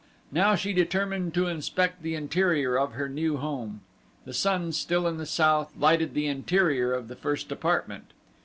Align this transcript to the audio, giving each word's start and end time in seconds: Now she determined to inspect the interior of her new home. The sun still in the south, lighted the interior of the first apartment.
Now 0.31 0.55
she 0.55 0.73
determined 0.73 1.35
to 1.35 1.45
inspect 1.45 2.01
the 2.01 2.15
interior 2.15 2.75
of 2.75 2.93
her 2.93 3.07
new 3.07 3.37
home. 3.37 3.81
The 4.25 4.33
sun 4.33 4.71
still 4.71 5.05
in 5.07 5.17
the 5.17 5.27
south, 5.27 5.71
lighted 5.77 6.15
the 6.15 6.25
interior 6.25 6.91
of 6.91 7.07
the 7.07 7.15
first 7.15 7.51
apartment. 7.51 8.05